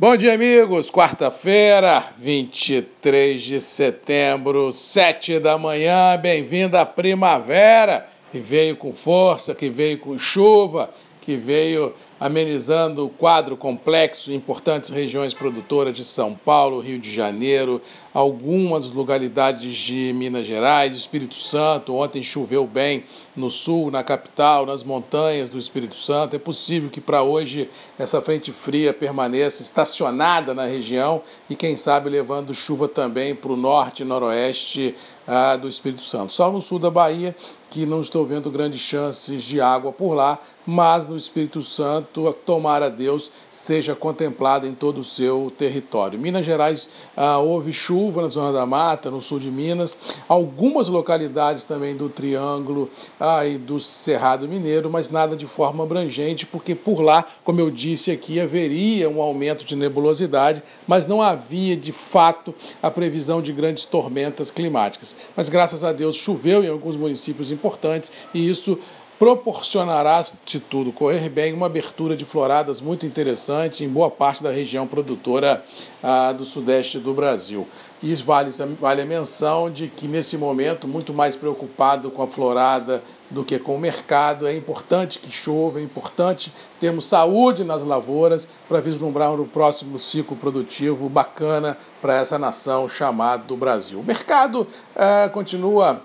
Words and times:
Bom 0.00 0.16
dia, 0.16 0.34
amigos. 0.34 0.92
Quarta-feira, 0.92 2.04
23 2.18 3.42
de 3.42 3.60
setembro, 3.60 4.70
7 4.70 5.40
da 5.40 5.58
manhã. 5.58 6.16
Bem-vindo 6.16 6.78
à 6.78 6.86
primavera, 6.86 8.08
que 8.30 8.38
veio 8.38 8.76
com 8.76 8.92
força, 8.92 9.56
que 9.56 9.68
veio 9.68 9.98
com 9.98 10.16
chuva, 10.16 10.88
que 11.28 11.36
veio 11.36 11.92
amenizando 12.18 13.04
o 13.04 13.10
quadro 13.10 13.54
complexo 13.54 14.32
em 14.32 14.36
importantes 14.36 14.88
regiões 14.88 15.34
produtoras 15.34 15.94
de 15.94 16.02
São 16.02 16.34
Paulo, 16.34 16.80
Rio 16.80 16.98
de 16.98 17.12
Janeiro, 17.14 17.82
algumas 18.14 18.90
localidades 18.90 19.76
de 19.76 20.10
Minas 20.14 20.46
Gerais, 20.46 20.96
Espírito 20.96 21.34
Santo. 21.34 21.94
Ontem 21.94 22.22
choveu 22.22 22.66
bem 22.66 23.04
no 23.36 23.50
sul, 23.50 23.90
na 23.90 24.02
capital, 24.02 24.64
nas 24.64 24.82
montanhas 24.82 25.50
do 25.50 25.58
Espírito 25.58 25.96
Santo. 25.96 26.34
É 26.34 26.38
possível 26.38 26.88
que 26.88 27.00
para 27.00 27.22
hoje 27.22 27.68
essa 27.98 28.22
frente 28.22 28.50
fria 28.50 28.94
permaneça 28.94 29.62
estacionada 29.62 30.54
na 30.54 30.64
região 30.64 31.20
e, 31.50 31.54
quem 31.54 31.76
sabe, 31.76 32.08
levando 32.08 32.54
chuva 32.54 32.88
também 32.88 33.34
para 33.34 33.52
o 33.52 33.56
norte 33.56 34.02
e 34.02 34.06
noroeste 34.06 34.94
ah, 35.26 35.56
do 35.56 35.68
Espírito 35.68 36.02
Santo. 36.02 36.32
Só 36.32 36.50
no 36.50 36.62
sul 36.62 36.78
da 36.78 36.90
Bahia 36.90 37.36
que 37.70 37.84
não 37.84 38.00
estou 38.00 38.24
vendo 38.24 38.50
grandes 38.50 38.80
chances 38.80 39.42
de 39.42 39.60
água 39.60 39.92
por 39.92 40.14
lá, 40.14 40.38
mas 40.70 41.06
no 41.06 41.16
Espírito 41.16 41.62
Santo, 41.62 42.30
tomar 42.44 42.82
a 42.82 42.90
Deus 42.90 43.30
seja 43.50 43.94
contemplado 43.94 44.66
em 44.66 44.74
todo 44.74 45.00
o 45.00 45.04
seu 45.04 45.50
território. 45.56 46.18
Minas 46.18 46.44
Gerais 46.44 46.88
ah, 47.16 47.38
houve 47.38 47.72
chuva 47.72 48.20
na 48.20 48.28
zona 48.28 48.52
da 48.52 48.66
mata, 48.66 49.10
no 49.10 49.22
sul 49.22 49.38
de 49.38 49.50
Minas, 49.50 49.96
algumas 50.28 50.88
localidades 50.88 51.64
também 51.64 51.96
do 51.96 52.10
Triângulo 52.10 52.90
ah, 53.18 53.46
e 53.46 53.56
do 53.56 53.80
Cerrado 53.80 54.46
Mineiro, 54.46 54.90
mas 54.90 55.10
nada 55.10 55.34
de 55.34 55.46
forma 55.46 55.84
abrangente, 55.84 56.44
porque 56.44 56.74
por 56.74 57.00
lá, 57.00 57.26
como 57.44 57.60
eu 57.60 57.70
disse 57.70 58.10
aqui, 58.10 58.38
haveria 58.38 59.08
um 59.08 59.22
aumento 59.22 59.64
de 59.64 59.74
nebulosidade, 59.74 60.62
mas 60.86 61.06
não 61.06 61.22
havia 61.22 61.76
de 61.76 61.92
fato 61.92 62.54
a 62.82 62.90
previsão 62.90 63.40
de 63.40 63.52
grandes 63.52 63.86
tormentas 63.86 64.50
climáticas. 64.50 65.16
Mas 65.34 65.48
graças 65.48 65.82
a 65.82 65.92
Deus 65.92 66.16
choveu 66.16 66.62
em 66.62 66.68
alguns 66.68 66.96
municípios 66.96 67.50
importantes 67.58 68.12
e 68.32 68.48
isso 68.48 68.78
proporcionará, 69.18 70.24
se 70.46 70.60
tudo 70.60 70.92
correr 70.92 71.28
bem, 71.28 71.52
uma 71.52 71.66
abertura 71.66 72.16
de 72.16 72.24
floradas 72.24 72.80
muito 72.80 73.04
interessante 73.04 73.82
em 73.82 73.88
boa 73.88 74.08
parte 74.08 74.42
da 74.42 74.50
região 74.50 74.86
produtora 74.86 75.64
ah, 76.00 76.32
do 76.32 76.44
sudeste 76.44 77.00
do 77.00 77.12
Brasil. 77.12 77.66
E 78.00 78.14
vale, 78.14 78.52
vale 78.80 79.02
a 79.02 79.04
menção 79.04 79.68
de 79.68 79.88
que, 79.88 80.06
nesse 80.06 80.38
momento, 80.38 80.86
muito 80.86 81.12
mais 81.12 81.34
preocupado 81.34 82.12
com 82.12 82.22
a 82.22 82.28
florada 82.28 83.02
do 83.28 83.42
que 83.42 83.58
com 83.58 83.74
o 83.74 83.78
mercado, 83.78 84.46
é 84.46 84.54
importante 84.54 85.18
que 85.18 85.32
chova, 85.32 85.80
é 85.80 85.82
importante 85.82 86.52
termos 86.78 87.06
saúde 87.06 87.64
nas 87.64 87.82
lavouras 87.82 88.48
para 88.68 88.80
vislumbrar 88.80 89.32
um 89.32 89.44
próximo 89.48 89.98
ciclo 89.98 90.36
produtivo 90.36 91.08
bacana 91.08 91.76
para 92.00 92.18
essa 92.18 92.38
nação 92.38 92.88
chamada 92.88 93.42
Brasil. 93.56 93.98
O 93.98 94.04
mercado 94.04 94.64
ah, 94.94 95.28
continua 95.32 96.00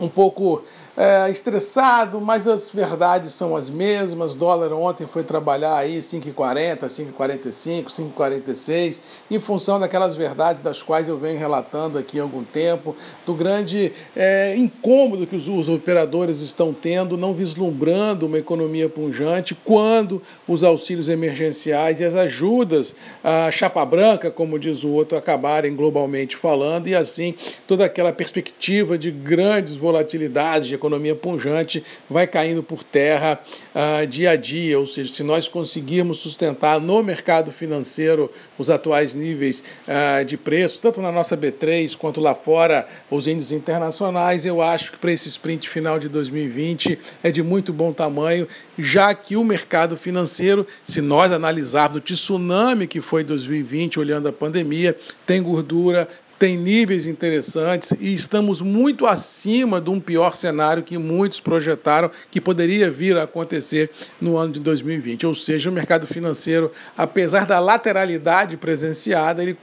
um 0.00 0.08
pouco 0.08 0.62
é, 0.96 1.30
estressado, 1.30 2.20
mas 2.20 2.46
as 2.46 2.70
verdades 2.70 3.32
são 3.32 3.56
as 3.56 3.70
mesmas. 3.70 4.34
Dólar 4.34 4.72
ontem 4.72 5.06
foi 5.06 5.24
trabalhar 5.24 5.76
aí 5.76 5.98
5,40, 5.98 6.86
5,45, 6.86 7.86
5,46, 7.86 9.00
em 9.30 9.40
função 9.40 9.80
daquelas 9.80 10.14
verdades 10.14 10.60
das 10.60 10.82
quais 10.82 11.08
eu 11.08 11.16
venho 11.16 11.38
relatando 11.38 11.98
aqui 11.98 12.20
há 12.20 12.22
algum 12.22 12.44
tempo, 12.44 12.94
do 13.26 13.34
grande 13.34 13.92
é, 14.14 14.54
incômodo 14.56 15.26
que 15.26 15.36
os, 15.36 15.48
os 15.48 15.68
operadores 15.68 16.40
estão 16.40 16.74
tendo, 16.74 17.16
não 17.16 17.32
vislumbrando 17.32 18.26
uma 18.26 18.38
economia 18.38 18.88
punjante, 18.88 19.54
quando 19.54 20.20
os 20.46 20.62
auxílios 20.62 21.08
emergenciais 21.08 22.00
e 22.00 22.04
as 22.04 22.14
ajudas, 22.14 22.94
a 23.24 23.50
chapa 23.50 23.84
branca, 23.84 24.30
como 24.30 24.58
diz 24.58 24.84
o 24.84 24.90
outro, 24.90 25.16
acabarem 25.16 25.74
globalmente 25.74 26.36
falando, 26.36 26.88
e 26.88 26.94
assim 26.94 27.34
toda 27.66 27.84
aquela 27.84 28.12
perspectiva 28.12 28.98
de 28.98 29.10
grandes 29.10 29.74
volatilidades, 29.74 30.68
de 30.68 30.81
economia 30.82 31.14
punjante 31.14 31.84
vai 32.10 32.26
caindo 32.26 32.62
por 32.62 32.82
terra 32.82 33.40
uh, 33.74 34.04
dia 34.06 34.30
a 34.30 34.36
dia, 34.36 34.78
ou 34.78 34.86
seja, 34.86 35.12
se 35.12 35.22
nós 35.22 35.46
conseguirmos 35.46 36.18
sustentar 36.18 36.80
no 36.80 37.02
mercado 37.02 37.52
financeiro 37.52 38.28
os 38.58 38.68
atuais 38.68 39.14
níveis 39.14 39.62
uh, 39.86 40.24
de 40.24 40.36
preço, 40.36 40.82
tanto 40.82 41.00
na 41.00 41.12
nossa 41.12 41.36
B3 41.36 41.96
quanto 41.96 42.20
lá 42.20 42.34
fora, 42.34 42.86
os 43.08 43.28
índices 43.28 43.52
internacionais, 43.52 44.44
eu 44.44 44.60
acho 44.60 44.92
que 44.92 44.98
para 44.98 45.12
esse 45.12 45.28
sprint 45.28 45.68
final 45.68 45.98
de 45.98 46.08
2020 46.08 46.98
é 47.22 47.30
de 47.30 47.42
muito 47.42 47.72
bom 47.72 47.92
tamanho, 47.92 48.48
já 48.76 49.14
que 49.14 49.36
o 49.36 49.44
mercado 49.44 49.96
financeiro, 49.96 50.66
se 50.82 51.00
nós 51.00 51.30
analisarmos 51.30 51.98
o 51.98 52.00
tsunami 52.00 52.86
que 52.88 53.00
foi 53.00 53.22
2020, 53.22 54.00
olhando 54.00 54.28
a 54.28 54.32
pandemia, 54.32 54.96
tem 55.26 55.42
gordura, 55.42 56.08
tem 56.42 56.56
níveis 56.56 57.06
interessantes 57.06 57.94
e 58.00 58.12
estamos 58.12 58.60
muito 58.60 59.06
acima 59.06 59.80
de 59.80 59.88
um 59.90 60.00
pior 60.00 60.34
cenário 60.34 60.82
que 60.82 60.98
muitos 60.98 61.38
projetaram 61.38 62.10
que 62.32 62.40
poderia 62.40 62.90
vir 62.90 63.16
a 63.16 63.22
acontecer 63.22 63.88
no 64.20 64.36
ano 64.36 64.54
de 64.54 64.58
2020. 64.58 65.24
Ou 65.24 65.36
seja, 65.36 65.70
o 65.70 65.72
mercado 65.72 66.04
financeiro, 66.04 66.72
apesar 66.98 67.46
da 67.46 67.60
lateralidade 67.60 68.56
presenciada, 68.56 69.40
ele, 69.40 69.56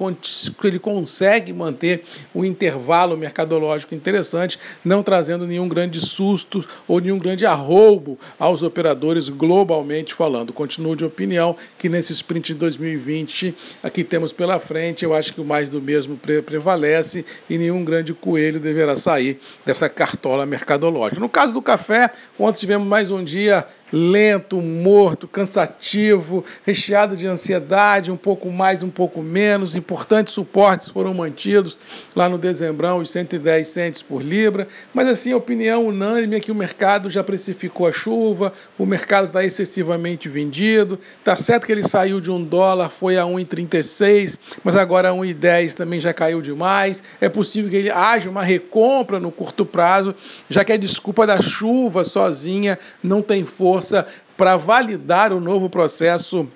ele 0.64 0.80
consegue 0.80 1.52
manter 1.52 2.06
o 2.34 2.40
um 2.40 2.46
intervalo 2.46 3.18
mercadológico 3.18 3.94
interessante, 3.94 4.58
não 4.86 5.04
trazendo 5.04 5.46
nenhum 5.46 5.68
grande 5.68 6.00
susto 6.00 6.66
ou 6.88 7.02
nenhum 7.02 7.20
grande 7.20 7.46
arroubo 7.46 8.18
aos 8.40 8.64
operadores 8.64 9.28
globalmente 9.28 10.14
falando. 10.14 10.54
Continuo 10.54 10.96
de 10.96 11.04
opinião 11.04 11.58
que 11.78 11.90
nesse 11.90 12.14
sprint 12.14 12.54
de 12.54 12.60
2020 12.60 13.54
aqui 13.84 14.02
temos 14.02 14.32
pela 14.32 14.62
frente, 14.62 15.04
eu 15.04 15.14
acho 15.14 15.34
que 15.34 15.42
o 15.42 15.46
mais 15.46 15.68
do 15.68 15.82
mesmo 15.82 16.16
prevalece 16.16 16.69
prevalece 16.69 17.25
e 17.50 17.57
nenhum 17.57 17.84
grande 17.84 18.13
coelho 18.13 18.59
deverá 18.59 18.96
sair 18.96 19.40
dessa 19.66 19.90
cartola 19.90 20.46
mercadológica. 20.46 21.19
No 21.19 21.30
caso 21.30 21.53
do 21.53 21.62
café, 21.62 22.12
ontem 22.38 22.59
tivemos 22.59 22.88
mais 22.88 23.09
um 23.09 23.24
dia 23.24 23.66
lento, 23.92 24.62
morto, 24.62 25.28
cansativo, 25.28 26.44
recheado 26.66 27.18
de 27.18 27.26
ansiedade, 27.26 28.12
um 28.12 28.18
pouco 28.18 28.50
mais, 28.52 28.84
um 28.84 28.90
pouco 28.90 29.22
menos. 29.22 29.76
Importantes 29.76 30.34
suportes 30.34 30.90
foram 30.90 31.14
mantidos 31.14 31.78
lá 32.16 32.30
no 32.30 32.38
dezembrão, 32.38 33.00
os 33.00 33.12
110 33.12 33.68
centes 33.68 34.02
por 34.02 34.22
libra. 34.22 34.68
Mas, 34.94 35.08
assim, 35.08 35.32
a 35.32 35.38
opinião 35.38 35.88
unânime 35.88 36.36
é 36.36 36.40
que 36.40 36.52
o 36.52 36.56
mercado 36.56 37.10
já 37.10 37.24
precificou 37.24 37.88
a 37.88 37.92
chuva, 37.92 38.54
o 38.78 38.86
mercado 38.86 39.28
está 39.28 39.44
excessivamente 39.44 40.30
vendido. 40.30 41.00
Tá 41.24 41.36
certo 41.36 41.66
que 41.66 41.72
ele 41.72 41.88
saiu 41.88 42.20
de 42.22 42.32
um 42.32 42.44
dólar, 42.44 42.90
foi 42.90 43.18
a 43.18 43.24
1,36, 43.24 44.38
mas 44.64 44.76
agora 44.76 45.10
a 45.10 45.14
1,10 45.14 45.74
também 45.74 46.00
já 46.00 46.14
caiu 46.14 46.42
demais. 46.42 47.02
É 47.20 47.30
possível 47.30 47.70
que 47.70 47.76
ele 47.76 47.90
haja 47.90 48.30
uma 48.30 48.44
recompra 48.44 49.20
no 49.20 49.32
curto 49.32 49.66
prazo, 49.66 50.14
já 50.50 50.64
que 50.64 50.72
a 50.72 50.78
desculpa 50.78 51.26
da 51.26 51.42
chuva 51.42 52.04
sozinha 52.04 52.78
não 53.04 53.22
tem 53.22 53.46
força 53.46 53.79
força 53.80 54.06
para 54.36 54.58
validar 54.58 55.32
o 55.32 55.40
novo 55.40 55.70
processo 55.70 56.48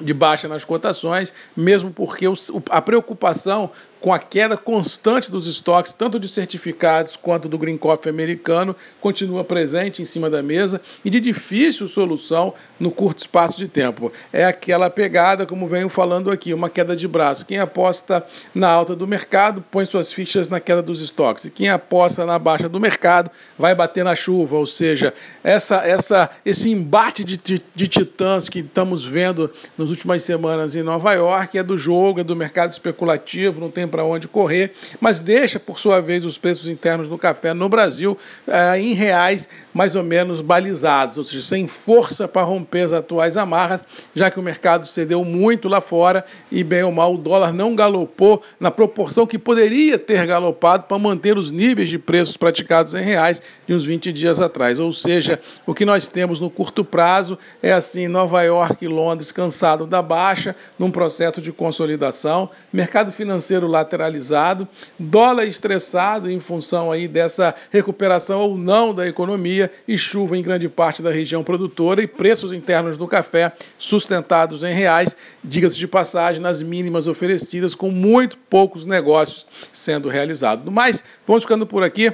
de 0.00 0.12
baixa 0.12 0.46
nas 0.46 0.64
cotações, 0.64 1.32
mesmo 1.56 1.90
porque 1.90 2.26
a 2.70 2.82
preocupação 2.82 3.70
com 4.06 4.12
a 4.12 4.20
queda 4.20 4.56
constante 4.56 5.28
dos 5.32 5.48
estoques, 5.48 5.92
tanto 5.92 6.20
de 6.20 6.28
certificados 6.28 7.16
quanto 7.16 7.48
do 7.48 7.58
Green 7.58 7.76
Coffee 7.76 8.08
americano, 8.08 8.76
continua 9.00 9.42
presente 9.42 10.00
em 10.00 10.04
cima 10.04 10.30
da 10.30 10.44
mesa 10.44 10.80
e 11.04 11.10
de 11.10 11.18
difícil 11.18 11.88
solução 11.88 12.54
no 12.78 12.92
curto 12.92 13.18
espaço 13.18 13.58
de 13.58 13.66
tempo. 13.66 14.12
É 14.32 14.44
aquela 14.44 14.88
pegada, 14.88 15.44
como 15.44 15.66
venho 15.66 15.88
falando 15.88 16.30
aqui, 16.30 16.54
uma 16.54 16.70
queda 16.70 16.94
de 16.94 17.08
braço. 17.08 17.44
Quem 17.44 17.58
aposta 17.58 18.24
na 18.54 18.68
alta 18.68 18.94
do 18.94 19.08
mercado 19.08 19.64
põe 19.72 19.84
suas 19.84 20.12
fichas 20.12 20.48
na 20.48 20.60
queda 20.60 20.82
dos 20.82 21.00
estoques. 21.00 21.46
E 21.46 21.50
quem 21.50 21.68
aposta 21.68 22.24
na 22.24 22.38
baixa 22.38 22.68
do 22.68 22.78
mercado 22.78 23.28
vai 23.58 23.74
bater 23.74 24.04
na 24.04 24.14
chuva. 24.14 24.54
Ou 24.54 24.66
seja, 24.66 25.12
essa, 25.42 25.78
essa, 25.78 26.30
esse 26.44 26.70
embate 26.70 27.24
de, 27.24 27.40
de 27.74 27.88
titãs 27.88 28.48
que 28.48 28.60
estamos 28.60 29.04
vendo 29.04 29.50
nas 29.76 29.90
últimas 29.90 30.22
semanas 30.22 30.76
em 30.76 30.84
Nova 30.84 31.12
York 31.12 31.58
é 31.58 31.62
do 31.64 31.76
jogo, 31.76 32.20
é 32.20 32.22
do 32.24 32.36
mercado 32.36 32.70
especulativo, 32.70 33.60
não 33.60 33.68
tem 33.68 33.88
para 33.96 34.04
onde 34.04 34.28
correr, 34.28 34.72
mas 35.00 35.20
deixa, 35.20 35.58
por 35.58 35.78
sua 35.78 36.02
vez, 36.02 36.26
os 36.26 36.36
preços 36.36 36.68
internos 36.68 37.08
do 37.08 37.16
café 37.16 37.54
no 37.54 37.66
Brasil 37.66 38.14
eh, 38.46 38.78
em 38.78 38.92
reais 38.92 39.48
mais 39.72 39.96
ou 39.96 40.02
menos 40.02 40.42
balizados, 40.42 41.18
ou 41.18 41.24
seja, 41.24 41.42
sem 41.42 41.66
força 41.66 42.26
para 42.26 42.42
romper 42.42 42.82
as 42.82 42.92
atuais 42.94 43.36
amarras, 43.36 43.84
já 44.14 44.30
que 44.30 44.40
o 44.40 44.42
mercado 44.42 44.86
cedeu 44.86 45.22
muito 45.22 45.68
lá 45.68 45.82
fora 45.82 46.24
e, 46.50 46.64
bem 46.64 46.82
ou 46.82 46.90
mal, 46.90 47.14
o 47.14 47.18
dólar 47.18 47.52
não 47.52 47.76
galopou 47.76 48.42
na 48.58 48.70
proporção 48.70 49.26
que 49.26 49.38
poderia 49.38 49.98
ter 49.98 50.26
galopado 50.26 50.84
para 50.84 50.98
manter 50.98 51.36
os 51.36 51.50
níveis 51.50 51.90
de 51.90 51.98
preços 51.98 52.38
praticados 52.38 52.94
em 52.94 53.02
reais 53.02 53.42
de 53.66 53.74
uns 53.74 53.84
20 53.84 54.12
dias 54.14 54.40
atrás. 54.40 54.80
Ou 54.80 54.90
seja, 54.92 55.38
o 55.66 55.74
que 55.74 55.84
nós 55.84 56.08
temos 56.08 56.40
no 56.40 56.48
curto 56.48 56.82
prazo 56.82 57.38
é 57.62 57.72
assim: 57.72 58.08
Nova 58.08 58.42
York 58.42 58.82
e 58.82 58.88
Londres 58.88 59.30
cansado 59.30 59.86
da 59.86 60.00
baixa, 60.00 60.56
num 60.78 60.90
processo 60.90 61.42
de 61.42 61.52
consolidação, 61.52 62.48
mercado 62.72 63.12
financeiro 63.12 63.66
lá 63.66 63.75
lateralizado, 63.76 64.66
dólar 64.98 65.44
estressado 65.44 66.30
em 66.30 66.40
função 66.40 66.90
aí 66.90 67.06
dessa 67.06 67.54
recuperação 67.70 68.40
ou 68.40 68.56
não 68.56 68.94
da 68.94 69.06
economia 69.06 69.70
e 69.86 69.96
chuva 69.98 70.36
em 70.36 70.42
grande 70.42 70.68
parte 70.68 71.02
da 71.02 71.10
região 71.10 71.44
produtora 71.44 72.02
e 72.02 72.06
preços 72.06 72.52
internos 72.52 72.96
do 72.96 73.06
café 73.06 73.52
sustentados 73.78 74.62
em 74.62 74.74
reais, 74.74 75.16
diga-se 75.42 75.76
de 75.76 75.86
passagem, 75.86 76.40
nas 76.40 76.62
mínimas 76.62 77.06
oferecidas, 77.06 77.74
com 77.74 77.90
muito 77.90 78.38
poucos 78.50 78.86
negócios 78.86 79.46
sendo 79.72 80.08
realizados. 80.08 80.64
No 80.64 80.72
mais, 80.72 81.02
vamos 81.26 81.44
ficando 81.44 81.66
por 81.66 81.82
aqui. 81.82 82.12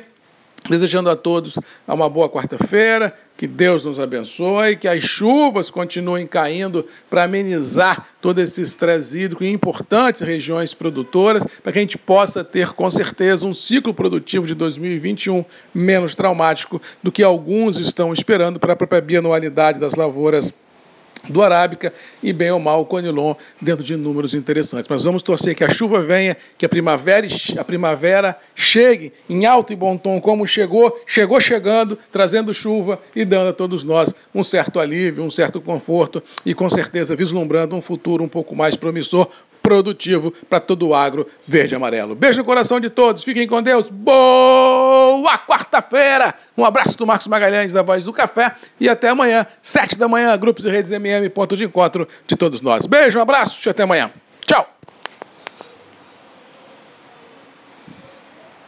Desejando 0.69 1.11
a 1.11 1.17
todos 1.17 1.59
uma 1.87 2.09
boa 2.09 2.29
quarta-feira, 2.29 3.13
que 3.37 3.49
Deus 3.49 3.85
nos 3.85 3.99
abençoe, 3.99 4.77
que 4.77 4.87
as 4.87 5.03
chuvas 5.03 5.69
continuem 5.69 6.27
caindo 6.27 6.87
para 7.11 7.25
amenizar 7.25 8.07
todo 8.21 8.39
esse 8.41 8.63
estresse 8.63 9.19
hídrico 9.19 9.43
em 9.43 9.53
importantes 9.53 10.23
regiões 10.23 10.73
produtoras, 10.73 11.45
para 11.61 11.73
que 11.73 11.79
a 11.79 11.83
gente 11.83 11.99
possa 11.99 12.45
ter 12.45 12.69
com 12.73 12.89
certeza 12.89 13.45
um 13.45 13.53
ciclo 13.53 13.93
produtivo 13.93 14.47
de 14.47 14.55
2021 14.55 15.45
menos 15.75 16.15
traumático 16.15 16.81
do 17.03 17.11
que 17.11 17.25
alguns 17.25 17.79
estão 17.79 18.13
esperando 18.13 18.61
para 18.61 18.75
a 18.75 18.77
própria 18.77 19.01
bianualidade 19.01 19.81
das 19.81 19.95
lavouras 19.95 20.55
do 21.29 21.43
Arábica 21.43 21.93
e 22.23 22.33
bem 22.33 22.51
ou 22.51 22.59
mal 22.59 22.81
o 22.81 22.87
Conilon 22.87 23.35
dentro 23.61 23.85
de 23.85 23.97
números 23.97 24.35
interessantes. 24.35 24.89
Mas 24.89 25.05
vamos 25.05 25.23
torcer 25.23 25.55
que 25.55 25.65
a 25.65 25.71
chuva 25.71 26.03
venha, 26.03 26.37
que 26.59 26.67
a 26.67 26.69
primavera, 26.69 27.27
a 27.59 27.65
primavera 27.65 28.39
chegue 28.55 29.13
em 29.29 29.47
alto 29.47 29.73
e 29.73 29.77
bom 29.77 29.97
tom 29.97 30.21
como 30.21 30.47
chegou, 30.47 31.01
chegou 31.07 31.41
chegando, 31.41 31.99
trazendo 32.11 32.53
chuva 32.53 33.01
e 33.15 33.25
dando 33.25 33.51
a 33.51 33.53
todos 33.53 33.85
nós 33.85 34.15
um 34.35 34.43
certo 34.43 34.81
alívio, 34.81 35.25
um 35.25 35.31
certo 35.31 35.61
conforto 35.61 36.23
e 36.45 36.55
com 36.55 36.69
certeza 36.69 37.15
vislumbrando 37.15 37.77
um 37.77 37.83
futuro 37.83 38.25
um 38.25 38.29
pouco 38.29 38.55
mais 38.55 38.77
promissor 38.77 39.29
produtivo 39.63 40.33
para 40.51 40.61
todo 40.61 40.89
o 40.89 40.95
agro 40.95 41.27
verde 41.47 41.75
e 41.75 41.77
amarelo. 41.77 42.15
Beijo 42.15 42.39
no 42.39 42.45
coração 42.45 42.81
de 42.81 42.91
todos, 42.91 43.23
fiquem 43.23 43.47
com 43.47 43.63
Deus. 43.63 43.89
Boa 43.89 45.39
quarta-feira! 45.39 46.35
Um 46.57 46.65
abraço 46.65 46.99
do 46.99 47.07
Marcos 47.07 47.27
Magalhães 47.29 47.73
da 47.73 47.83
Voz 47.83 48.05
do 48.05 48.13
Café 48.13 48.55
e 48.81 48.89
até 48.89 49.09
amanhã, 49.09 49.47
sete 49.63 49.97
da 49.97 50.09
manhã, 50.09 50.37
grupos 50.37 50.67
e 50.67 50.71
redes 50.71 50.91
MM, 50.91 51.29
ponto 51.31 51.57
de 51.57 51.65
encontro 51.65 52.09
de 52.27 52.37
todos 52.37 52.61
nós. 52.61 52.87
Beijo, 52.87 53.19
um 53.19 53.23
abraço 53.23 53.69
e 53.69 53.71
até 53.71 53.85
amanhã. 53.85 54.11